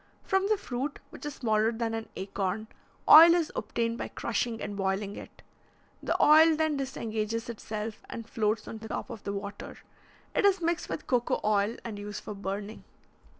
[0.23, 2.65] From the fruit, which is smaller than an acorn,
[3.07, 5.43] oil is obtained by crushing and boiling it;
[6.01, 9.77] the oil then disengages itself and floats on the top of the water.
[10.33, 12.83] It is mixed with cocoa oil and used for burning.